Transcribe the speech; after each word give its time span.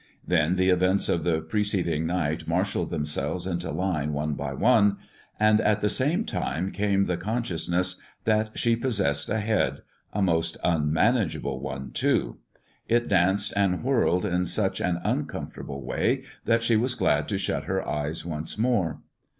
Then 0.25 0.55
the 0.55 0.69
events 0.71 1.09
of 1.09 1.23
the 1.23 1.41
preceding 1.41 2.07
night 2.07 2.47
marshaled 2.47 2.89
themselves 2.89 3.45
into 3.45 3.69
line 3.69 4.13
one 4.13 4.33
by 4.33 4.51
one, 4.51 4.97
and 5.39 5.61
at 5.61 5.81
the 5.81 5.91
same 5.91 6.25
time 6.25 6.71
came 6.71 7.05
the 7.05 7.17
consciousness 7.17 8.01
that 8.23 8.49
she 8.57 8.75
possessed 8.75 9.29
a 9.29 9.39
head, 9.39 9.83
a 10.11 10.19
most 10.23 10.57
unmanageable 10.63 11.59
one, 11.59 11.91
too. 11.91 12.39
It 12.87 13.09
danced 13.09 13.53
and 13.55 13.83
whirled 13.83 14.25
in 14.25 14.47
such 14.47 14.81
an 14.81 14.99
uncomfortable 15.03 15.83
way 15.85 16.23
that 16.45 16.63
she 16.63 16.75
was 16.75 16.95
glad 16.95 17.27
to 17.27 17.37
shut 17.37 17.65
her 17.65 17.87
eyes 17.87 18.25
once 18.25 18.57
more. 18.57 19.01